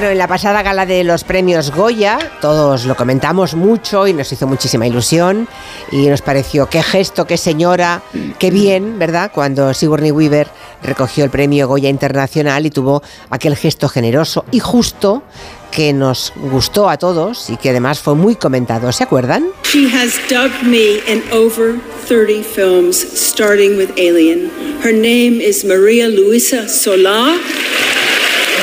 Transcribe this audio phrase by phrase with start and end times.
[0.00, 4.32] Bueno, en la pasada gala de los premios Goya, todos lo comentamos mucho y nos
[4.32, 5.46] hizo muchísima ilusión
[5.92, 8.00] y nos pareció qué gesto, qué señora,
[8.38, 9.30] qué bien, ¿verdad?
[9.30, 10.48] Cuando Sigourney Weaver
[10.82, 15.22] recogió el premio Goya Internacional y tuvo aquel gesto generoso y justo
[15.70, 18.90] que nos gustó a todos y que además fue muy comentado.
[18.92, 19.48] ¿Se acuerdan?
[19.64, 21.78] She has dubbed me in over
[22.08, 24.50] 30 films, starting with Alien.
[24.82, 27.36] Her name is Maria Luisa Solá.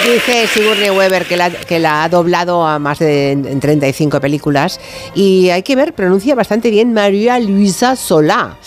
[0.06, 4.80] Dice Sigourney Weaver que la, que la ha doblado a más de en 35 películas
[5.16, 8.58] y hay que ver, pronuncia bastante bien María Luisa Solá.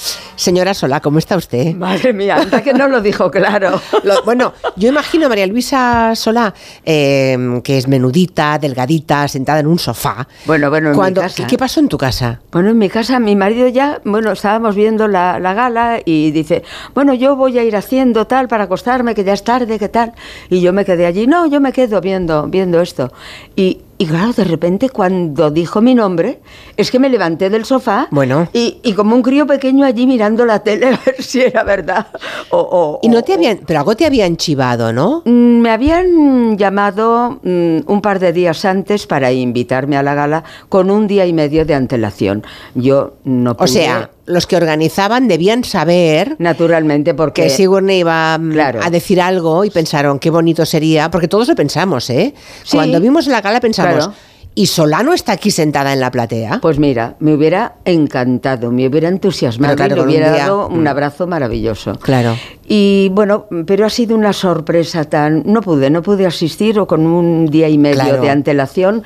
[0.41, 1.75] Señora Solá, ¿cómo está usted?
[1.75, 3.79] Madre mía, hasta que no lo dijo claro.
[4.05, 9.67] Lo- bueno, yo imagino a María Luisa Solá, eh, que es menudita, delgadita, sentada en
[9.67, 10.27] un sofá.
[10.47, 11.37] Bueno, bueno, en mi Cuando, casa.
[11.37, 12.41] ¿qué, qué pasó en tu casa?
[12.53, 16.63] Bueno, en mi casa, mi marido ya, bueno, estábamos viendo la, la gala y dice,
[16.95, 20.15] bueno, yo voy a ir haciendo tal para acostarme, que ya es tarde, que tal.
[20.49, 23.13] Y yo me quedé allí, no, yo me quedo viendo, viendo esto.
[23.57, 26.41] Y, y claro, de repente cuando dijo mi nombre,
[26.79, 28.49] es que me levanté del sofá Bueno.
[28.55, 32.07] y, y como un crío pequeño allí mirando la tele a ver si era verdad.
[32.49, 35.21] O, o- Y no te habían, pero algo te habían chivado, ¿no?
[35.27, 40.45] Mm, Me habían llamado mm, un par de días antes para invitarme a la gala
[40.71, 42.43] con un día y medio de antelación.
[42.75, 48.39] Yo no pude, O sea, los que organizaban debían saber naturalmente porque que Sigourney iba
[48.39, 48.81] mm, Claro.
[48.83, 52.35] a decir algo y pensaron qué bonito sería, porque todos lo pensamos, ¿eh?
[52.65, 52.77] Sí.
[52.77, 54.13] Cuando vimos la gala pensamos, Claro.
[54.55, 56.59] ¿Y Solano está aquí sentada en la platea?
[56.61, 60.69] Pues mira, me hubiera encantado, me hubiera entusiasmado claro, y le un hubiera día, dado
[60.69, 60.87] un mm.
[60.89, 61.95] abrazo maravilloso.
[62.01, 62.37] Claro.
[62.67, 65.43] Y bueno, pero ha sido una sorpresa tan...
[65.47, 68.23] No pude, no pude asistir o con un día y medio Claro.
[68.23, 69.03] de antelación.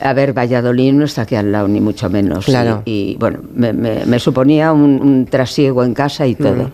[0.00, 2.44] A ver, Valladolid no está aquí al lado, ni mucho menos.
[2.44, 2.82] Claro.
[2.84, 6.70] Y, y, bueno, me, me- me suponía un, un trasiego en casa y Mm.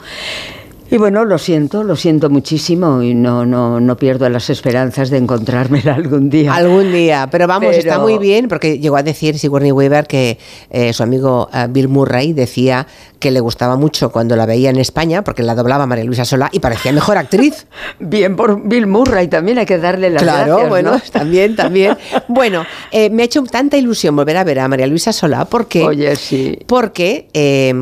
[0.92, 5.16] Y bueno, lo siento, lo siento muchísimo y no, no, no pierdo las esperanzas de
[5.16, 6.54] encontrármela algún día.
[6.54, 10.36] Algún día, pero vamos, Pero- está muy bien porque llegó a decir Sigourney Weaver que
[10.69, 12.86] eh, su amigo eh, Bill Murray decía
[13.19, 16.50] que le gustaba mucho cuando la veía en España porque la doblaba María Luisa Solá
[16.52, 17.66] y parecía mejor actriz.
[17.98, 21.00] Bien por Bill Murray, también hay que darle las Claro, gracias, bueno, ¿no?
[21.10, 21.97] también, también.
[22.28, 25.84] Bueno, eh, me ha hecho tanta ilusión volver a ver a María Luisa Solá porque,
[25.84, 26.58] Oye, sí.
[26.66, 27.28] porque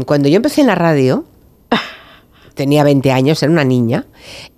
[0.06, 1.24] cuando yo empecé en la radio,
[2.60, 4.04] tenía 20 años, era una niña,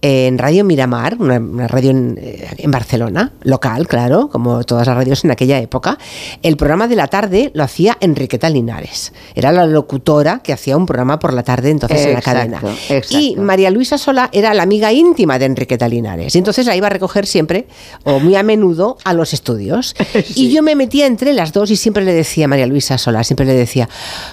[0.00, 4.96] en Radio Miramar, una, una radio en, eh, en Barcelona, local, claro, como todas las
[4.96, 5.98] radios en aquella época,
[6.42, 9.12] el programa de la tarde lo hacía Enriqueta Linares.
[9.36, 12.60] Era la locutora que hacía un programa por la tarde entonces en la cadena.
[12.88, 13.16] exacto.
[13.16, 16.34] Y María Luisa Sola era la amiga íntima de Enriqueta Linares.
[16.34, 17.68] Y entonces la iba a recoger siempre,
[18.02, 19.94] o muy a menudo, a los estudios.
[20.34, 23.22] Y yo me metía entre las dos y siempre le decía a María Luisa Sola,
[23.22, 23.88] siempre le decía,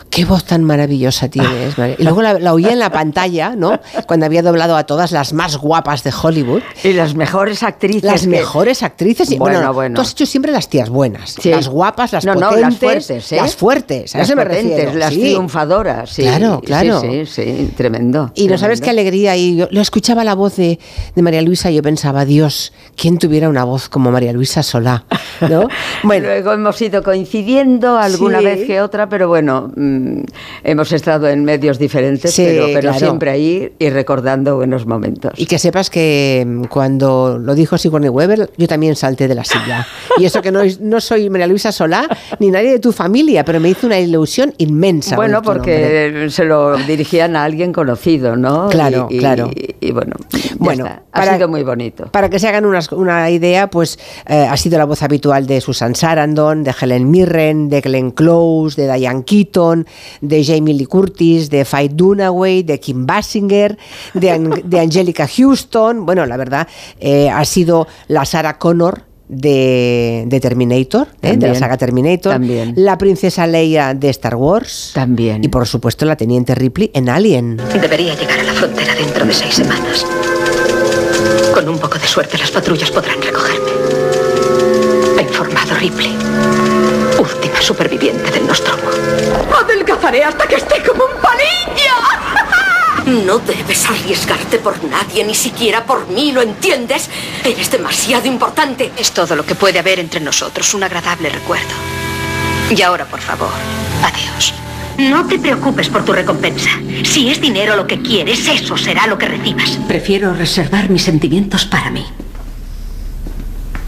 [0.10, 1.78] qué voz tan maravillosa tienes.
[1.78, 1.96] María".
[2.00, 3.80] Y luego la, la oía en la pantalla, ¿no?
[4.08, 6.62] Cuando había doblado a todas las más guapas de Hollywood.
[6.84, 8.04] Y las mejores actrices.
[8.04, 9.30] Las que- mejores actrices.
[9.32, 9.96] Y, bueno, Bueno, bueno.
[9.96, 11.36] tú has hecho siempre las tías buenas.
[11.40, 11.50] Sí.
[11.50, 12.62] Las guapas, las No, no, potentes.
[12.62, 13.36] las fuertes, ¿eh?
[13.36, 14.94] Las fuertes, a Las eso me potentes, refiero.
[15.00, 15.20] las sí.
[15.20, 16.10] triunfadoras.
[16.10, 17.02] Sí, Claro, claro.
[17.02, 18.32] Sí, sí, sí, tremendo.
[18.36, 19.36] Y no sabes qué alegría.
[19.36, 20.80] Y yo lo escuchaba la voz de,
[21.16, 25.06] de María Luisa y yo pensaba, Dios, ¿quién tuviera una voz como María Luisa Solá?
[25.42, 25.68] ¿No?
[26.04, 30.22] Bueno, Luego hemos ido coincidiendo alguna vez que otra, pero bueno, mm,
[30.64, 33.00] hemos estado en medios diferentes, Sí, pero, pero claro.
[33.00, 33.49] siempre ahí
[33.80, 35.32] y recordando buenos momentos.
[35.38, 39.44] y que sepas que mm, cuando lo dijo Sigourney Weaver, yo también salté de la
[39.44, 39.86] silla.
[40.18, 42.08] Y eso que no, no soy María Luisa Solá
[42.40, 45.16] ni nadie de tu familia, pero me hizo una ilusión inmensa.
[45.16, 45.74] Bueno, tu nombre.
[45.74, 48.70] porque se lo dirigían a alguien conocido, ¿no?
[48.70, 49.50] Claro, Y- y- claro.
[49.82, 51.04] Y, bueno, ya Bueno, está.
[51.12, 52.08] ha sido muy bonito.
[52.12, 55.62] Para que se hagan unas- una idea, pues eh, ha sido la voz habitual de
[55.62, 59.86] Susan Sarandon, de Helen Mirren, de Glenn Close, de Diane Keaton,
[60.22, 63.78] de Jamie Lee Curtis, de Faye Dunaway, de Kim Basinger,
[64.16, 66.06] de, An- de Angelica Houston.
[66.06, 66.68] Bueno, la verdad,
[67.00, 69.08] eh, ha sido la Sarah Connor.
[69.32, 71.28] De, de Terminator, ¿eh?
[71.28, 71.56] de la También.
[71.60, 72.74] saga Terminator, También.
[72.78, 75.44] la princesa Leia de Star Wars, También.
[75.44, 77.58] y por supuesto la teniente Ripley en Alien.
[77.80, 80.04] Debería llegar a la frontera dentro de seis semanas.
[81.54, 83.70] Con un poco de suerte las patrullas podrán recogerme.
[85.20, 86.18] Ha informado Ripley,
[87.20, 88.82] última superviviente del Nostromo.
[89.64, 91.79] Adelgazaré hasta que esté como un palillo.
[93.10, 97.10] No debes arriesgarte por nadie, ni siquiera por mí, ¿lo entiendes?
[97.44, 98.92] Eres demasiado importante.
[98.98, 101.74] Es todo lo que puede haber entre nosotros, un agradable recuerdo.
[102.70, 103.50] Y ahora, por favor,
[104.04, 104.54] adiós.
[105.00, 106.70] No te preocupes por tu recompensa.
[107.04, 109.80] Si es dinero lo que quieres, eso será lo que recibas.
[109.88, 112.06] Prefiero reservar mis sentimientos para mí.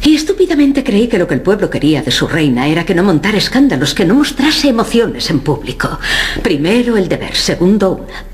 [0.04, 3.04] Y estúpidamente creí que lo que el pueblo quería de su reina era que no
[3.04, 6.00] montara escándalos, que no mostrase emociones en público.
[6.42, 8.31] Primero el deber, segundo una.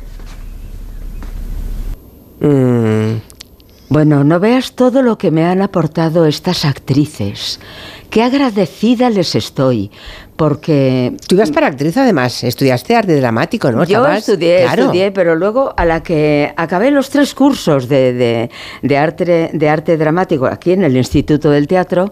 [2.39, 3.21] Mm.
[3.89, 7.57] Bueno, no veas todo lo que me han aportado estas actrices.
[8.09, 9.91] Qué agradecida les estoy,
[10.35, 11.15] porque...
[11.27, 13.85] Tú ibas para actriz además, estudiaste arte dramático, ¿no?
[13.85, 14.83] Yo estudié, claro.
[14.83, 18.49] estudié, pero luego a la que acabé los tres cursos de, de-
[18.81, 22.11] de arte, de arte dramático aquí en el Instituto del Teatro,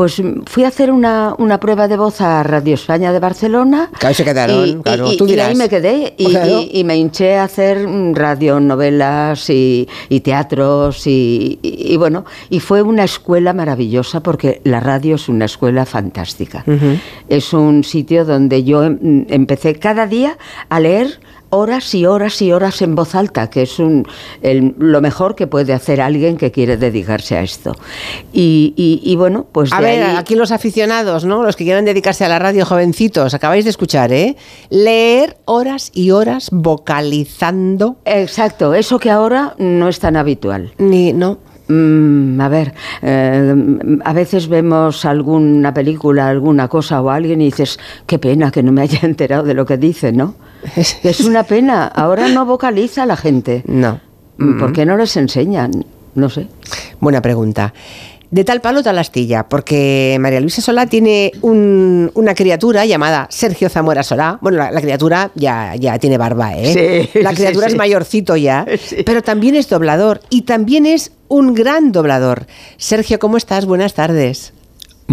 [0.00, 3.90] pues mm, fui a hacer una, una prueba de voz a Radio España de Barcelona.
[3.98, 5.48] Claro, se quedaron, y, claro, y- tú y dirás.
[5.50, 6.60] ahí me quedé y, Claro.
[6.62, 11.58] y- y me hinché a hacer mm, radionovelas y, y teatros y,
[11.98, 16.64] bueno, y fue una escuela maravillosa porque la radio es una escuela fantástica.
[17.28, 20.38] Es un sitio donde yo em- empecé cada día
[20.70, 21.20] a leer
[21.50, 24.06] horas y horas y horas en voz alta, que es un,
[24.42, 27.74] el- lo mejor que puede hacer alguien que quiere dedicarse a esto.
[28.32, 31.42] Y, y- y bueno, pues A ver, ahí- aquí los aficionados, ¿no?
[31.42, 34.36] Los que quieran dedicarse a la radio, jovencitos, acabáis de escuchar, ¿eh?
[34.70, 37.96] Leer horas y horas vocalizando.
[38.04, 40.72] Exacto, eso que ahora no es tan habitual.
[40.78, 41.38] Ni, no.
[41.70, 43.54] Mm, a ver, eh,
[44.04, 48.72] a veces vemos alguna película, alguna cosa o alguien y dices, qué pena que no
[48.72, 50.34] me haya enterado de lo que dice, ¿no?
[50.76, 53.62] Es una pena, ahora no vocaliza la gente.
[53.66, 54.00] No.
[54.38, 55.70] Mm, ¿Por qué no les enseñan?
[56.14, 56.48] No sé.
[56.98, 57.72] Buena pregunta.
[58.32, 63.68] De tal palo, tal astilla, porque María Luisa Solá tiene un- una criatura llamada Sergio
[63.68, 64.38] Zamora Solá.
[64.40, 67.08] Bueno, la, la criatura ya, ya tiene barba, ¿eh?
[67.12, 67.72] Sí, la criatura sí.
[67.72, 69.02] es mayorcito ya, Sí.
[69.04, 72.46] pero también es doblador y también es un gran doblador.
[72.76, 73.64] Sergio, ¿cómo estás?
[73.64, 74.52] Buenas tardes.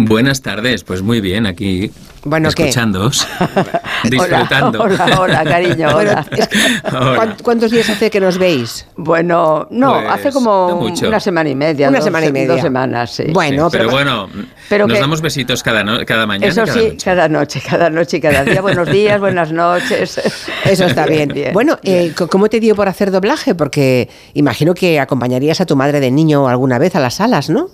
[0.00, 1.90] Buenas tardes, pues muy bien, aquí
[2.22, 2.62] Bueno, ¿qué?
[2.68, 3.26] escuchándoos,
[4.04, 4.80] disfrutando.
[4.82, 6.26] Hola, hola, hola, cariño, Bueno, hola.
[6.30, 6.58] es que,
[6.96, 7.16] Hola.
[7.16, 8.86] ¿cuán- ¿Cuántos días hace que nos veis?
[8.96, 10.68] Bueno, no, Pues, hace como
[11.02, 11.88] no una semana y media.
[11.88, 12.52] Una dos- semana y media.
[12.54, 13.24] Dos semanas, sí.
[13.32, 14.28] Bueno, pero, pero- bueno,
[14.68, 16.46] pero nos que- damos besitos cada, no- cada mañana.
[16.46, 17.04] Eso cada sí, noche.
[17.04, 18.60] cada noche, cada noche y cada día.
[18.62, 20.20] Buenos días, buenas noches.
[20.64, 21.34] Eso está bien.
[21.52, 23.56] bueno, eh, ¿cómo te dio por hacer doblaje?
[23.56, 27.68] Porque imagino que acompañarías a tu madre de niño alguna vez a las salas, ¿no?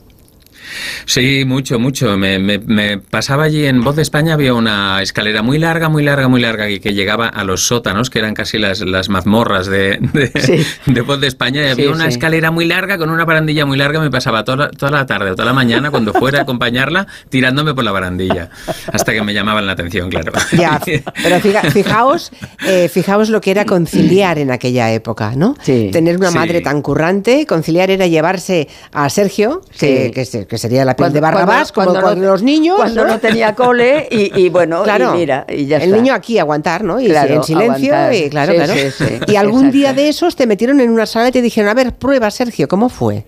[1.06, 2.16] Sí, mucho, mucho.
[2.16, 6.02] Me, me- me pasaba allí en Voz de España, había una escalera muy larga, muy
[6.02, 9.66] larga, muy larga, y que llegaba a los sótanos, que eran casi las, las mazmorras
[9.66, 10.64] de, de, Sí.
[10.86, 12.10] de Voz de España, y Sí, había una sí.
[12.10, 15.30] escalera muy larga con una barandilla muy larga, me pasaba toda la, toda la tarde
[15.30, 18.50] o toda la mañana, cuando fuera a acompañarla, tirándome por la barandilla,
[18.92, 20.32] hasta que me llamaban la atención, claro.
[20.56, 20.80] Ya,
[21.22, 22.30] pero fija- fijaos,
[22.66, 25.56] eh, fijaos lo que era conciliar en aquella época, ¿no?
[25.62, 25.90] Sí.
[25.92, 26.38] Tener una Sí.
[26.38, 30.10] madre tan currante, conciliar era llevarse a Sergio, que, Sí.
[30.12, 32.76] que se- que sería la piel Cuando- de Barrabás, cuando- como cuando no- los niños.
[32.76, 36.38] Cuando no tenía cole y, y bueno, Claro, y mira, y ya el niño aquí
[36.38, 36.98] aguantar, ¿no?
[37.00, 38.72] Y Claro, en silencio, y claro, Sí, claro.
[38.74, 41.68] sí, sí, y algún día de esos te metieron en una sala y te dijeron,
[41.70, 43.24] a ver, prueba, Sergio, ¿cómo fue?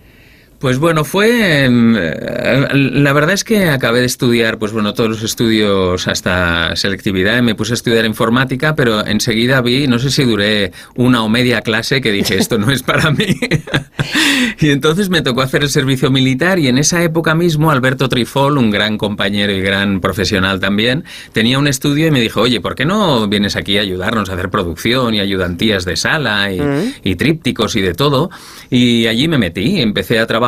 [0.59, 1.65] Pues bueno, fue.
[1.65, 6.75] em, eh, La verdad es que acabé de estudiar, pues bueno, todos los estudios hasta
[6.75, 11.23] selectividad y me puse a estudiar informática, pero enseguida vi, no sé si duré una
[11.23, 13.27] o media clase, que dije, esto no es para mí.
[14.59, 18.57] y entonces me tocó hacer el servicio militar y en esa época mismo Alberto Trifol,
[18.57, 21.03] un gran compañero y gran profesional también,
[21.33, 24.33] tenía un estudio y me dijo, oye, ¿por qué no vienes aquí a ayudarnos a
[24.33, 26.59] hacer producción y ayudantías de sala y,
[27.03, 28.31] y trípticos y de todo?
[28.71, 30.46] Y allí me metí, empecé a trabajar,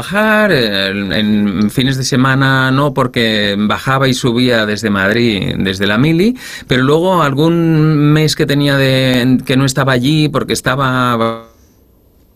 [0.52, 6.38] eh, en fines de semana no, porque bajaba y subía desde Madrid, desde la mili,
[6.68, 11.50] pero luego algún mes que tenía de, que no estaba allí porque estaba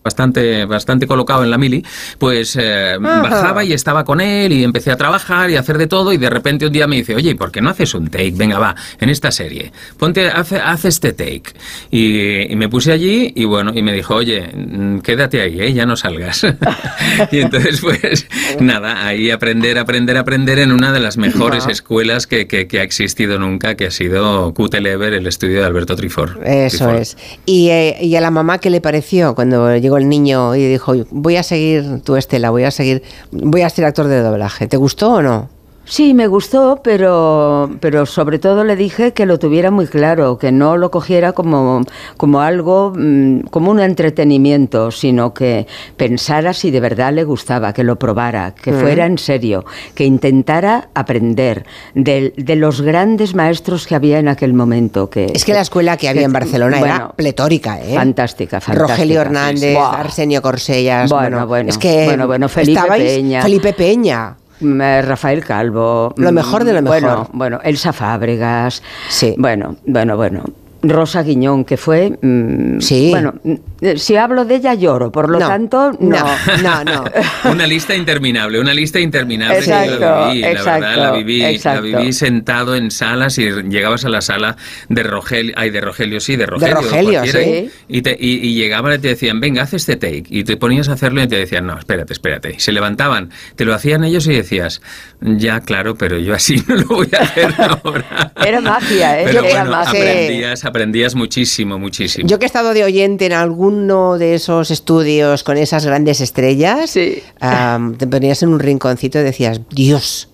[0.04, 1.82] bastante, bastante colocado en la mili,
[2.18, 5.86] pues eh, bajaba y estaba con él y empecé a trabajar y a hacer de
[5.86, 8.08] todo y de repente un día me dice, oye, ¿y por qué no haces un
[8.08, 8.32] take?
[8.36, 11.44] Venga, va, en esta serie, ponte, haz, haz este take.
[11.90, 15.72] Y, y me puse allí y bueno, y me dijo, oye, mm, quédate ahí, ¿eh?
[15.72, 16.44] ya no salgas.
[17.32, 18.26] y entonces pues
[18.60, 22.82] nada, ahí aprender, aprender, aprender en una de las mejores escuelas que, que- que ha
[22.82, 26.40] existido nunca, que ha sido QTLever, el estudio de Alberto Trifor.
[26.44, 26.96] Eso Trifol.
[26.96, 27.16] es.
[27.46, 30.94] Y, eh, y a la mamá, ¿qué le pareció cuando llegó el niño y dijo,
[31.10, 34.66] voy a seguir tu Estela, voy a seguir, voy a ser actor de doblaje?
[34.66, 35.53] ¿Te gustó o no?
[35.86, 40.50] Sí, me gustó, pero, pero sobre todo le dije que lo tuviera muy claro, que
[40.50, 41.82] no lo cogiera como,
[42.16, 47.84] como algo, mm, como un entretenimiento, sino que pensara si de verdad le gustaba, que
[47.84, 49.64] lo probara, que fuera en serio,
[49.94, 55.10] que intentara aprender de, de los grandes maestros que había en aquel momento.
[55.10, 57.94] Que, Es que la escuela que había en Barcelona era bueno, pletórica, ¿eh?
[57.94, 58.94] Fantástica, fantástica.
[58.94, 59.76] Rogelio Hernández.
[59.78, 61.10] Arsenio Corsellas.
[61.10, 63.42] Bueno, bueno, es que bueno, bueno, Felipe Peña.
[63.42, 64.36] Felipe Peña.
[64.60, 66.14] Mm, eh, Rafael Calvo.
[66.16, 67.00] Lo mm, mejor de lo mejor.
[67.00, 68.82] Bueno, bueno, Elsa Fábregas.
[69.08, 69.34] Sí.
[69.38, 70.44] Bueno, bueno, bueno.
[70.88, 72.18] Rosa Guiñón, que fue.
[72.20, 73.10] mm, Sí.
[73.10, 73.54] Bueno, mm,
[73.96, 76.16] si hablo de ella lloro, por lo No, tanto, no.
[76.62, 77.04] no, no, no.
[77.50, 79.60] Una lista interminable, una lista interminable.
[79.60, 81.82] que yo Exacto, la viví, la exacto, verdad, la viví, la exacto.
[81.82, 84.56] viví sentado en salas y llegabas a la sala
[84.88, 86.74] de Rogelio, ay, de Rogelio, sí, de Rogelio.
[86.76, 87.70] Rogelio, cualquiera, sí.
[87.88, 90.24] Y, te- y- y llegaban y te decían, venga, haz este take.
[90.28, 92.54] Y te ponías a hacerlo y te decían, no, espérate, espérate.
[92.56, 94.80] Y se levantaban, te lo hacían ellos y decías,
[95.20, 98.32] ya, claro, pero yo así no lo voy a hacer ahora.
[98.44, 99.24] Era magia, ¿eh?
[99.26, 100.00] Pero Era bueno, magia.
[100.00, 102.26] aprendías, aprendías muchísimo, muchísimo.
[102.28, 106.90] Yo que he estado de oyente en alguno de esos estudios con esas grandes estrellas,
[106.90, 107.22] Sí.
[107.38, 110.30] am, te ponías en un rinconcito y decías, Dios,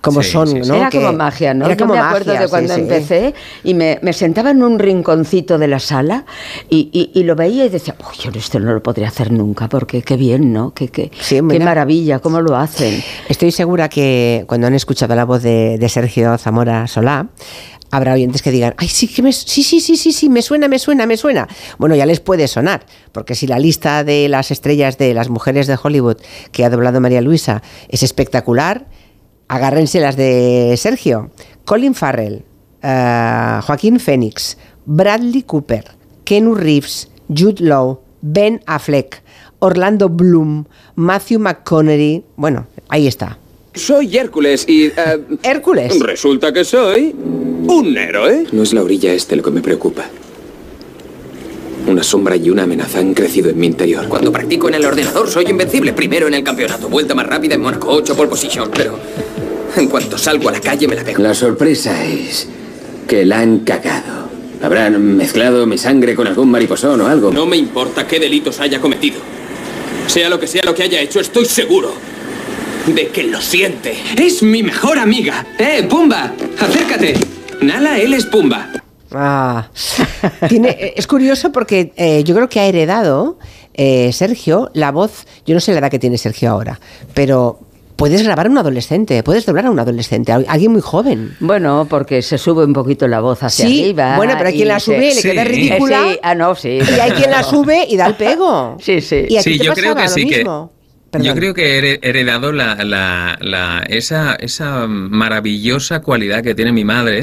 [0.00, 0.68] cómo Sí, son, sí, sí.
[0.68, 0.76] ¿no?
[0.76, 1.66] Era Que- como magia, ¿no?
[1.66, 2.80] Era Yo como me acuerdo magia, de cuando sí.
[2.80, 6.24] empecé y me, me sentaba en un rinconcito de la sala
[6.70, 9.68] y, y- y lo veía y decía, uy, yo esto no lo podría hacer nunca,
[9.68, 10.72] porque qué bien, ¿no?
[10.72, 13.02] Qué, qué, Sí, qué maravilla, cómo lo hacen.
[13.28, 17.28] Estoy segura que cuando han escuchado la voz de, de Sergio Zamora Solá,
[17.96, 20.68] habrá oyentes que digan, ay, sí, que me, sí, sí, sí, sí, sí, me suena,
[20.68, 21.48] me suena, me suena.
[21.78, 25.66] Bueno, ya les puede sonar, porque si la lista de las estrellas de las mujeres
[25.66, 26.18] de Hollywood
[26.52, 28.86] que ha doblado María Luisa es espectacular,
[29.48, 31.30] agárrense las de Sergio.
[31.64, 32.44] Colin Farrell,
[32.82, 35.84] eh, Joaquín Phoenix, Bradley Cooper,
[36.24, 39.22] Kenu Reeves, Jude Law, Ben Affleck,
[39.58, 42.24] Orlando Bloom, Matthew McConaughey.
[42.36, 43.38] Bueno, ahí está.
[43.76, 44.86] Soy Hércules y...
[44.86, 44.92] eh,
[45.42, 46.00] Hércules.
[46.00, 48.46] resulta que soy un héroe.
[48.52, 50.06] No es la orilla este lo que me preocupa.
[51.86, 54.08] Una sombra y una amenaza han crecido en mi interior.
[54.08, 55.92] Cuando practico en el ordenador soy invencible.
[55.92, 58.70] Primero en el campeonato, vuelta más rápida en Mónaco, 8 pole position.
[58.74, 58.98] Pero
[59.76, 61.22] en cuanto salgo a la calle me la pego.
[61.22, 62.48] La sorpresa es
[63.06, 64.26] que la han cagado.
[64.62, 67.30] Habrán mezclado mi sangre con algún mariposón o algo.
[67.30, 69.18] No me importa qué delitos haya cometido.
[70.06, 71.92] Sea lo que sea lo que haya hecho, estoy seguro
[72.86, 73.94] de que lo siente.
[74.16, 75.46] Es mi mejor amiga.
[75.58, 76.32] ¡Eh, Pumba!
[76.60, 77.14] ¡Acércate!
[77.62, 78.68] Nala, él es Pumba.
[79.12, 79.68] Ah,
[80.48, 83.38] tiene, es curioso porque eh, yo creo que ha heredado
[83.74, 85.26] eh, Sergio la voz.
[85.46, 86.80] Yo no sé la edad que tiene Sergio ahora,
[87.14, 87.60] pero
[87.96, 91.34] puedes grabar a un adolescente, puedes doblar a un adolescente, a alguien muy joven.
[91.40, 94.16] Bueno, porque se sube un poquito la voz hacia Sí, arriba.
[94.16, 95.48] bueno, pero hay quien la sube y le queda Sí.
[95.48, 96.06] ridícula.
[96.08, 96.78] Eh, sí, ah, no, sí.
[96.80, 98.76] Y hay quien la sube y da el pego.
[98.80, 99.24] Sí, sí.
[99.28, 100.44] Y a Sí, te yo creo pasaba que lo sí que-
[101.12, 101.24] mismo.
[101.24, 101.36] Yo Perdón.
[101.38, 107.22] creo que he heredado la, la- la- esa, esa maravillosa cualidad que tiene mi madre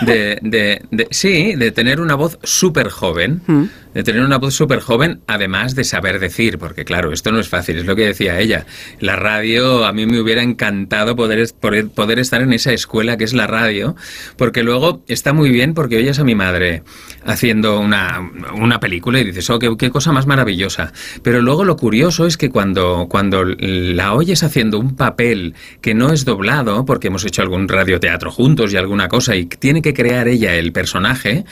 [0.00, 3.64] de, de- de- sí, de tener una voz súper joven, Mm.
[3.94, 7.48] de tener una voz súper joven, además de saber decir, porque claro, esto no es
[7.48, 8.66] fácil, es lo que decía ella.
[9.00, 11.46] La radio, a mí me hubiera encantado poder,
[11.94, 13.94] poder estar en esa escuela que es la radio,
[14.36, 16.82] porque luego está muy bien porque oyes a mi madre
[17.24, 20.92] haciendo una, una película y dices, oh, qué, qué cosa más maravillosa.
[21.22, 26.12] Pero luego lo curioso es que cuando, cuando la oyes haciendo un papel que no
[26.12, 30.28] es doblado, porque hemos hecho algún radioteatro juntos y alguna cosa, y tiene que crear
[30.28, 31.44] ella el personaje,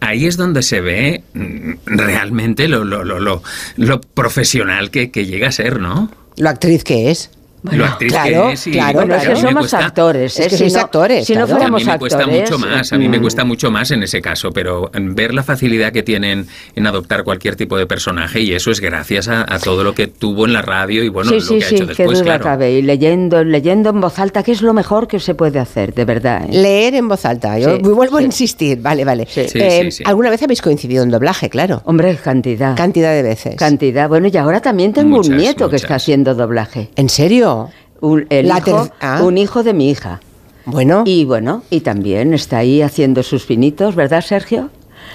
[0.00, 3.42] ahí es donde se ve mm, realmente lo, lo, lo, lo,
[3.76, 6.10] lo profesional que, que llega a ser, ¿no?
[6.36, 7.30] Lo actriz que es.
[7.72, 10.38] Lo actriz claro, que es y claro, Bueno, que me somos cuesta- actores.
[10.38, 10.42] Es ¿eh?
[10.44, 11.52] que Si sois no- actores, Si no claro.
[11.52, 13.90] a mí fuéramos me cuesta actores, mucho más, a mí me mm, cuesta mucho más
[13.90, 18.40] en ese caso, pero ver la facilidad que tienen en adoptar cualquier tipo de personaje
[18.40, 21.30] y eso es gracias a, a todo lo que tuvo en la radio y bueno,
[21.30, 22.44] sí, lo sí, que ha sí, hecho qué después, duda claro.
[22.44, 22.72] cabe.
[22.72, 26.04] Y leyendo, leyendo en voz alta, que es lo mejor que se puede hacer, de
[26.04, 26.44] verdad.
[26.44, 26.48] ¿eh?
[26.52, 27.58] Leer en voz alta.
[27.58, 28.80] Yo Sí, vuelvo a insistir.
[28.82, 29.26] Vale, vale.
[29.28, 29.48] Sí.
[29.48, 30.04] Sí, Eh, sí, sí.
[30.06, 31.48] ¿Alguna vez habéis coincidido en doblaje?
[31.48, 31.80] Claro.
[31.86, 32.76] Hombre, cantidad.
[32.76, 33.56] Cantidad de veces.
[33.56, 34.08] Cantidad.
[34.08, 35.82] Bueno, y ahora también tengo Muchas, un nieto que muchas.
[35.82, 36.90] está haciendo doblaje.
[36.96, 37.53] ¿En serio?
[38.00, 39.22] Un, el La hijo, ah.
[39.22, 40.20] un hijo de mi hija.
[40.66, 41.04] Bueno.
[41.06, 44.70] Y bueno, y también está ahí haciendo sus pinitos, ¿verdad, Sergio?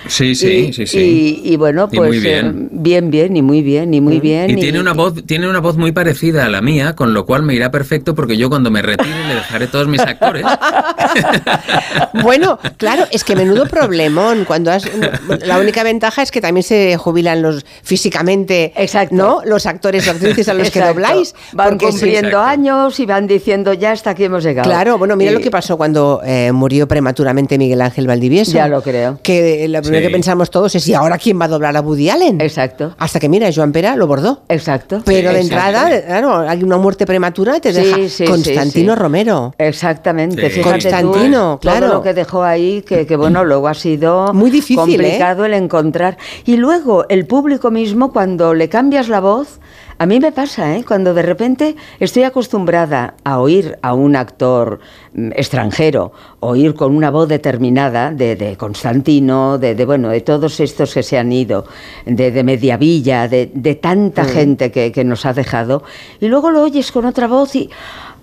[0.07, 1.41] Sí, sí, y, sí, sí.
[1.45, 2.69] Y, y bueno, Y pues muy eh, bien.
[2.71, 4.49] bien, bien, y muy bien, y muy bien.
[4.51, 7.43] Y tiene una voz, tiene una voz muy parecida a la mía, con lo cual
[7.43, 10.45] me irá perfecto porque yo cuando me retire le dejaré todos mis actores.
[12.23, 14.45] Bueno, claro, es que menudo problemón.
[14.45, 14.83] Cuando has,
[15.45, 19.15] la única ventaja es que también se jubilan los físicamente, Exacto.
[19.15, 19.41] ¿no?
[19.45, 21.35] Los actores o actrices a los que dobláis.
[21.53, 24.69] Van cumpliendo años y van diciendo, ya hasta aquí hemos llegado.
[24.69, 28.51] Claro, bueno, mira Y- lo que pasó cuando eh, murió prematuramente Miguel Ángel Valdivieso.
[28.53, 29.19] Ya lo creo.
[29.23, 30.07] Que primero Sí.
[30.07, 32.39] que pensamos todos es, ¿y ahora quién va a doblar a Woody Allen?
[32.41, 32.95] Exacto.
[32.97, 34.41] Hasta que, mira, Joan Pera lo bordó.
[34.49, 35.01] Exacto.
[35.05, 38.93] Pero de entrada, claro, hay una muerte prematura y te Sí, deja sí, sí, Constantino
[38.93, 38.99] sí.
[38.99, 39.53] Romero.
[39.57, 41.87] Exactamente, Constantino, tú, claro.
[41.87, 44.97] todo lo que dejó ahí, que, que, bueno, luego ha sido Muy difícil, ¿eh?
[44.97, 46.17] complicado el encontrar.
[46.45, 49.59] Y luego el público mismo, cuando le cambias la voz,
[49.99, 50.85] a mí me pasa, ¿eh?
[50.87, 54.79] cuando de repente estoy acostumbrada a oír a un actor
[55.13, 60.61] mm, extranjero, oír con una voz determinada de, de Constantino, de, de, bueno, de todos
[60.61, 61.65] estos que se han ido,
[62.05, 65.83] de, de Mediavilla, de, de tanta gente que, que nos ha dejado,
[66.21, 67.69] y luego lo oyes con otra voz y,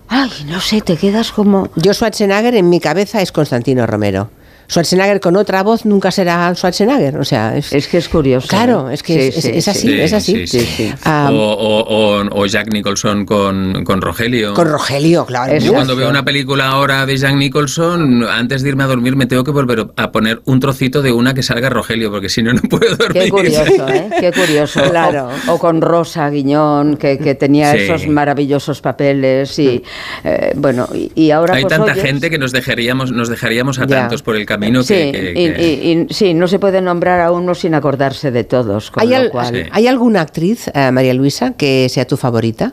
[0.09, 1.69] ay, no sé, te quedas como...
[1.77, 4.31] Joe Schwarzenegger en mi cabeza es Constantino Romero.
[4.71, 7.17] Schwarzenegger con otra voz nunca será Schwarzenegger.
[7.19, 8.49] O sea, es, Es que es curioso.
[8.49, 8.95] claro, ¿eh?
[8.95, 9.71] es que Sí, es, sí, es sí.
[9.71, 10.47] así, es así.
[10.47, 10.93] Sí, sí.
[11.05, 14.55] Ah, o, o- o- o Jack Nicholson con, con Rogelio.
[14.55, 15.57] Con Rogelio, claro.
[15.59, 19.27] Yo cuando veo una película ahora de Jack Nicholson, antes de irme a dormir me
[19.27, 22.53] tengo que volver a poner un trocito de una que salga Rogelio, porque si no,
[22.53, 23.23] no puedo dormir.
[23.25, 24.09] Qué curioso, ¿eh?
[24.21, 24.83] Qué curioso.
[24.91, 25.29] Claro.
[25.49, 27.79] O, o con Rosa Guiñón, que, que tenía Sí.
[27.79, 29.83] esos maravillosos papeles y,
[30.25, 33.79] eh, bueno, y, y ahora Hay pues, tanta oyes- gente que nos dejaríamos, nos dejaríamos
[33.79, 34.01] a Ya.
[34.01, 36.81] tantos por el camino Sí, que, que- y- que- y- y- sí, no se puede
[36.81, 39.55] nombrar a uno sin acordarse de todos, con ¿Hay, lo al- cual...
[39.55, 39.63] Sí.
[39.73, 42.73] ¿Hay alguna actriz, eh, María Luisa, que sea tu favorita?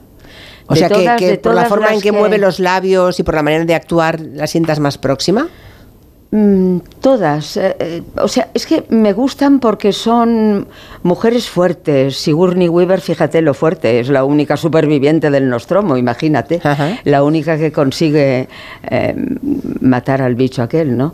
[0.68, 2.60] O De sea, que- todas- que, de por la forma en que, que- mueve los
[2.60, 5.50] labios y por la manera de actuar la sientas más próxima.
[6.36, 7.58] Mm, Todas.
[7.58, 10.68] eh, eh, o sea, es que me gustan porque son
[11.04, 12.18] mujeres fuertes.
[12.18, 16.60] Sigourney Weaver, fíjate lo fuerte, es la única superviviente del Nostromo, imagínate.
[16.64, 16.98] Ajá.
[17.04, 18.48] La única que consigue
[18.90, 19.16] eh,
[19.82, 21.14] matar al bicho aquel, ¿no?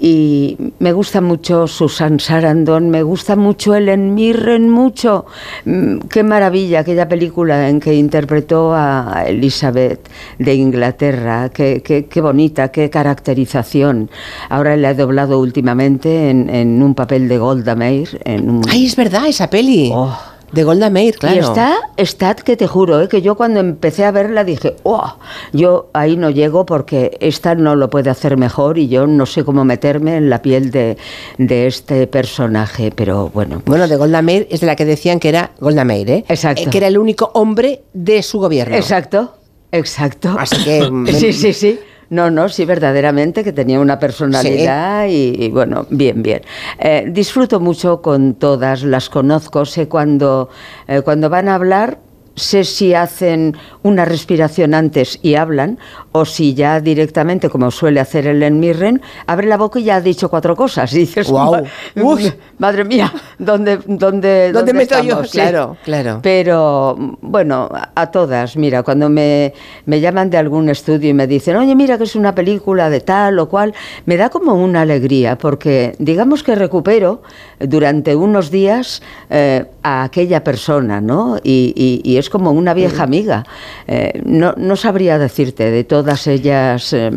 [0.00, 5.26] Y me gusta mucho Susan Sarandon, me gusta mucho Ellen Mirren, mucho.
[5.64, 12.20] Mm, Qué maravilla aquella película en que interpretó a Elizabeth de Inglaterra, qué, qué- qué
[12.20, 14.08] bonita, qué caracterización.
[14.48, 18.20] Ahora la he doblado últimamente en, en un papel de Golda Meir.
[18.24, 18.62] En un...
[18.68, 19.90] Ay, es verdad, esa peli.
[19.92, 20.16] Oh.
[20.52, 21.36] De Golda Meir, claro.
[21.36, 23.08] Y está, está que te juro, ¿eh?
[23.08, 25.16] que yo cuando empecé a verla dije, oh,
[25.52, 29.44] yo ahí no llego porque esta no lo puede hacer mejor y yo no sé
[29.44, 30.96] cómo meterme en la piel de,
[31.36, 33.62] de este personaje, pero bueno.
[33.66, 36.24] Bueno, de Golda Meir es de la que decían que era Golda Meir, ¿eh?
[36.28, 36.62] Exacto.
[36.62, 38.76] Eh, Que era el único hombre de su gobierno.
[38.76, 39.34] Exacto,
[39.72, 40.34] exacto.
[40.38, 41.78] Así que, mm, sí, sí, sí.
[42.10, 46.40] No, no, sí, verdaderamente que tenía una personalidad y, y, bueno, bien, bien.
[46.78, 50.48] Eh, disfruto mucho con todas, las conozco, sé cuando,
[50.86, 51.98] eh, cuando van a hablar,
[52.38, 55.78] sé si hacen una respiración antes y hablan,
[56.12, 60.00] o si ya directamente, como suele hacer Ellen Mirren, abre la boca y ya ha
[60.00, 60.92] dicho cuatro cosas.
[60.94, 61.30] Y dices.
[61.30, 61.62] "Ma-
[61.96, 62.32] Uy.
[62.58, 64.80] madre mía, ¿dónde, dónde, ¿Dónde yo?
[64.80, 65.30] estamos?".
[65.30, 65.38] Sí.
[65.38, 66.20] Claro, claro.
[66.22, 69.52] Pero bueno, a, a todas, mira, cuando me,
[69.86, 73.00] me llaman de algún estudio y me dicen, oye, mira que es una película de
[73.00, 73.74] tal o cual,
[74.06, 77.22] me da como una alegría, porque digamos que recupero
[77.60, 81.38] durante unos días eh, a aquella persona, ¿no?
[81.42, 83.44] Y, y- y es como una vieja amiga.
[83.86, 87.10] Eh, no, no sabría decirte de todas ellas, eh,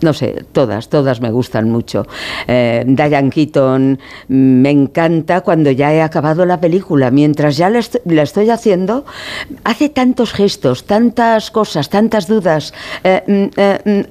[0.00, 2.06] no sé, todas, todas me gustan mucho.
[2.46, 7.10] Eh, Diane Keaton mm, me encanta cuando ya he acabado la película.
[7.10, 9.04] Mientras ya la, est- la estoy haciendo,
[9.64, 12.72] hace tantos gestos, tantas cosas, tantas dudas.
[13.04, 13.32] mm,
[13.84, 14.04] mm,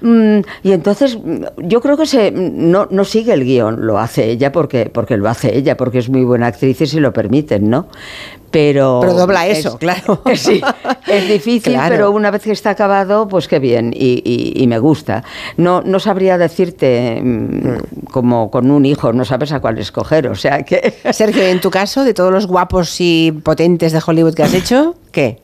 [0.00, 4.30] mm, y entonces mm, yo creo que se, no, no sigue el guion, lo hace
[4.30, 7.68] ella porque, porque lo hace ella, porque es muy buena actriz y se lo permiten,
[7.70, 7.86] ¿no?
[8.50, 10.22] Pero, Pero dobla eso, claro.
[10.34, 10.60] Sí,
[11.06, 11.94] es difícil, Claro.
[11.94, 15.22] pero una vez que está acabado, pues qué bien, y, y- y me gusta.
[15.56, 20.34] No, no sabría decirte mm, como con un hijo, no sabes a cuál escoger, o
[20.34, 20.94] sea que...
[21.12, 24.94] Sergio, en tu caso, de todos los guapos y potentes de Hollywood que has hecho,
[25.12, 25.40] ¿qué?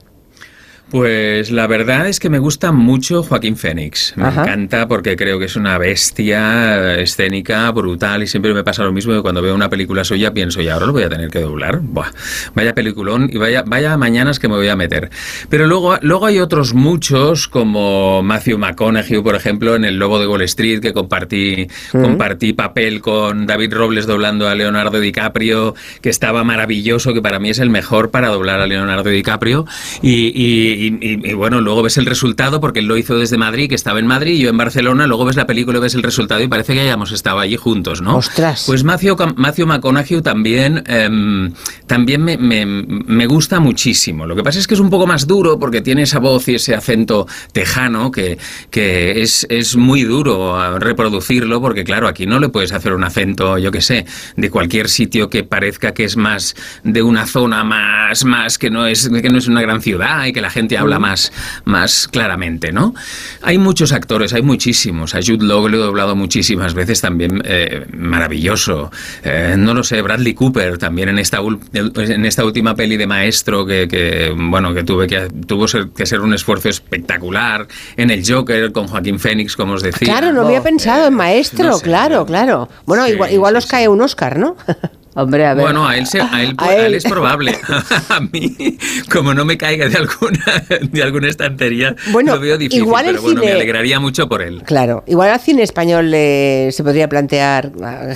[0.94, 4.12] Pues la verdad es que me gusta mucho Joaquín Fénix.
[4.16, 4.42] Me Ajá.
[4.42, 9.12] encanta porque creo que es una bestia escénica, brutal, y siempre me pasa lo mismo
[9.12, 11.80] que cuando veo una película suya pienso, y ahora lo voy a tener que doblar.
[11.82, 12.12] Buah,
[12.54, 15.10] vaya peliculón y vaya, vaya mañanas que me voy a meter.
[15.48, 20.28] Pero luego, luego hay otros muchos, como Matthew McConaughey, por ejemplo, en El Lobo de
[20.28, 26.44] Wall Street, que compartí, compartí papel con David Robles doblando a Leonardo DiCaprio, que estaba
[26.44, 29.66] maravilloso, que para mí es el mejor para doblar a Leonardo DiCaprio.
[30.00, 33.36] Y, y- y- y- y bueno, luego ves el resultado, porque él lo hizo desde
[33.38, 35.94] Madrid, que estaba en Madrid, y yo en Barcelona, luego ves la película y ves
[35.94, 38.16] el resultado y parece que hayamos estado allí juntos, ¿no?
[38.16, 38.64] Ostras.
[38.66, 41.52] Pues Matthew, Matthew McConaughey también, em,
[41.86, 44.26] también me, me- me gusta muchísimo.
[44.26, 46.54] Lo que pasa es que es un poco más duro porque tiene esa voz y
[46.54, 48.38] ese acento tejano que,
[48.70, 53.58] que es, es muy duro reproducirlo porque claro, aquí no le puedes hacer un acento,
[53.58, 58.24] yo qué sé, de cualquier sitio que parezca que es más de una zona más,
[58.24, 60.98] más que no es, que no es una gran ciudad y que la gente habla
[60.98, 61.32] más,
[61.64, 62.94] más claramente, ¿no?
[63.42, 65.14] Hay muchos actores, hay muchísimos.
[65.14, 68.90] A Jude Law lo he doblado muchísimas veces también, eh, maravilloso.
[69.22, 73.06] Eh, no lo sé, Bradley Cooper también en esta, ul- en esta última peli de
[73.06, 77.66] maestro que, que, bueno, que tuve que, tuvo ser- que ser un esfuerzo espectacular.
[77.96, 80.06] En el Joker con Joaquín Phoenix, como os decía.
[80.08, 82.68] Claro, no había pensado en maestro, no sé, claro, claro.
[82.86, 83.70] Bueno, Sí, igual, igual sí, os sí.
[83.70, 84.56] cae un Oscar, ¿no?
[85.16, 85.62] Hombre, a ver.
[85.62, 87.56] Bueno, a él, se- a, él, A a él es probable.
[88.08, 88.78] a mí,
[89.12, 90.44] como no me caiga de alguna,
[90.90, 92.82] de alguna estantería, Bueno, lo veo difícil.
[92.84, 94.62] igual el pero bueno, cine- me alegraría mucho por él.
[94.64, 98.08] Claro, igual al cine español eh, se podría plantear ah,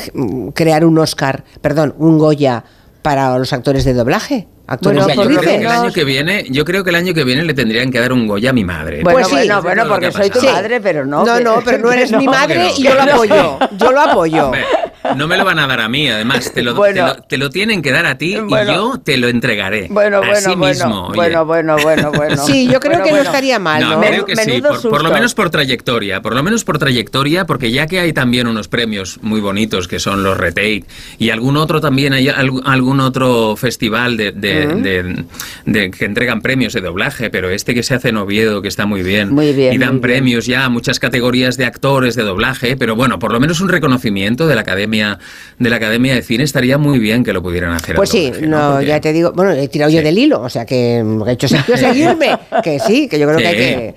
[0.55, 2.65] crear un Oscar, perdón, un Goya
[3.03, 4.49] para los actores de doblaje.
[4.71, 7.15] Actores Bueno, de yo creo que el año que viene, yo creo que el año
[7.15, 9.03] que viene le tendrían que dar un Goya a mi madre.
[9.03, 9.35] Bueno, Pues sí.
[9.37, 11.25] bueno, bueno, porque soy tu madre, pero no.
[11.25, 13.59] No, no, pero no eres mi madre no, y yo lo apoyo.
[13.79, 14.45] Yo lo apoyo.
[14.47, 14.65] Hombre,
[15.17, 17.13] no me lo van a dar a mí, además, te lo, Bueno.
[17.13, 18.73] te lo, te lo tienen que dar a ti Bueno.
[18.73, 19.87] y yo te lo entregaré.
[19.91, 22.37] Bueno, bueno, Así bueno, mismo, bueno, bueno, bueno, bueno.
[22.45, 24.01] Sí, yo creo Bueno, que no estaría mal, No, ¿no?
[24.01, 27.71] creo que sí, por, por lo menos por trayectoria, por lo menos por trayectoria, porque
[27.71, 30.85] ya que hay también unos premios muy bonitos que son los Retake
[31.19, 35.25] y algún otro también, hay algún, otro festival de, de- de-
[35.67, 38.87] de- que entregan premios de doblaje, pero este que se hace en Oviedo, que está
[38.87, 40.01] muy bien, Muy bien, y dan bien.
[40.01, 43.69] premios ya a muchas categorías de actores de doblaje, pero bueno, por lo menos un
[43.69, 44.88] reconocimiento de la Academia
[45.59, 47.97] de la Academia de Cine estaría muy bien que lo pudieran hacer.
[47.97, 50.49] Pues sí, doblaje, no, Porque- ya te digo, bueno, he tirado yo del hilo, o
[50.49, 53.43] sea que he hecho Sergio seguirme, que sí, que yo creo Sí.
[53.45, 53.95] que hay que, eh,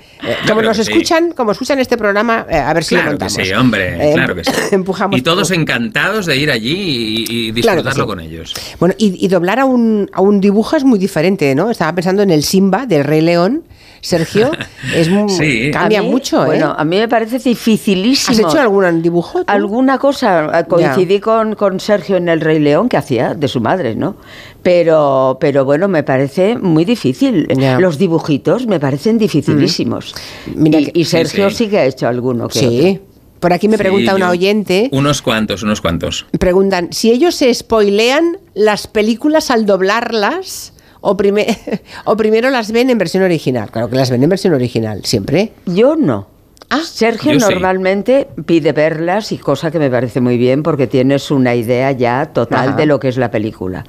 [0.47, 3.47] como nos escuchan, como escuchan este programa, eh, a ver si lo Claro que contamos.
[3.47, 4.51] sí, hombre, Eh, claro que sí.
[4.71, 5.17] Empujamos.
[5.17, 8.53] Y todos encantados de ir allí y, disfrutarlo con ellos.
[8.79, 11.69] Bueno, y, y doblar a un, a un dibujo es muy diferente, ¿no?
[11.71, 13.63] Estaba pensando en el Simba del Rey León,
[14.01, 14.51] Sergio,
[14.95, 15.71] es muy, Sí.
[15.71, 16.47] cambia mí, mucho, ¿eh?
[16.47, 18.47] Bueno, a mí me parece dificilísimo.
[18.47, 19.39] ¿Has hecho algún dibujo?
[19.39, 19.45] tú?
[19.47, 23.61] Alguna cosa, eh, coincidí con, con Sergio en El Rey León que hacía de su
[23.61, 24.15] madre, ¿no?
[24.63, 27.47] Pero, pero bueno, me parece muy difícil.
[27.79, 30.13] Los dibujitos me parecen dificilísimos.
[30.55, 31.55] Mira y, Sergio sí.
[31.55, 32.99] sí, que ha hecho alguno que Sí.
[33.39, 34.87] Por aquí me Sí, pregunta una yo- oyente.
[34.91, 36.27] Unos cuantos, unos cuantos.
[36.39, 41.45] Preguntan, si ellos se spoilean las películas al doblarlas o, prime-
[42.05, 43.69] o primero las ven en versión original.
[43.71, 45.51] Claro que las ven en versión original, siempre.
[45.65, 46.27] Yo no.
[46.73, 47.37] Ah, Sergio sí.
[47.37, 52.27] normalmente pide verlas y cosa que me parece muy bien porque tienes una idea ya
[52.27, 52.77] total Ajá.
[52.77, 53.83] de lo que es la película.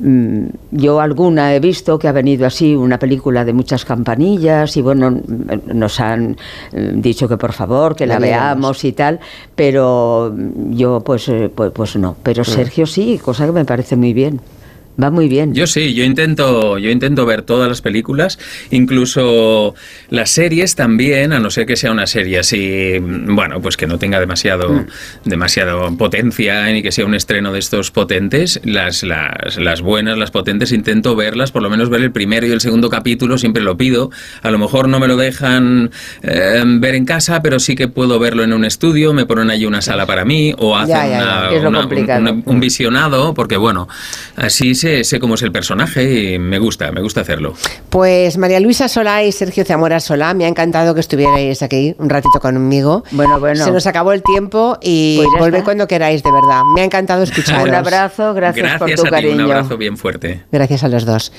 [0.00, 4.82] Mm, Yo alguna he visto que ha venido así una película de muchas campanillas y
[4.82, 5.20] bueno, mm,
[5.74, 6.38] nos han
[6.72, 9.20] eh, dicho que por favor que La veamos y tal,
[9.54, 12.16] pero mm, yo pues, eh, pues, pues no.
[12.22, 14.40] Pero Sergio sí, cosa que me parece muy bien.
[15.02, 15.52] Va muy bien.
[15.54, 18.38] Yo sí, yo intento, yo intento ver todas las películas,
[18.70, 19.74] incluso
[20.08, 23.98] las series también, a no ser que sea una serie así, bueno, pues que no
[23.98, 24.86] tenga demasiado, Mm.
[25.24, 30.30] demasiado potencia ni que sea un estreno de estos potentes, las, las, las buenas, las
[30.30, 33.76] potentes, intento verlas, por lo menos ver el primero y el segundo capítulo, siempre lo
[33.76, 34.10] pido.
[34.42, 35.90] A lo mejor no me lo dejan
[36.22, 39.66] eh, ver en casa, pero sí que puedo verlo en un estudio, me ponen allí
[39.66, 43.56] una sala para mí o hacen Ya, ya, una- una- un- una- un visionado, porque
[43.56, 43.88] bueno,
[44.36, 47.54] así sé, sé cómo es el personaje y me gusta, me gusta hacerlo.
[47.90, 52.08] Pues María Luisa Solá y Sergio Zamora Solá, me ha encantado que estuvierais aquí un
[52.08, 53.02] ratito conmigo.
[53.10, 53.64] Bueno, bueno.
[53.64, 56.62] Se nos acabó el tiempo y Pues cuando queráis, de verdad.
[56.74, 57.68] Me ha encantado escucharos.
[57.68, 59.34] Un abrazo, gracias, por tu a ti, cariño.
[59.34, 60.42] un abrazo bien fuerte.
[60.52, 61.32] Gracias a los dos.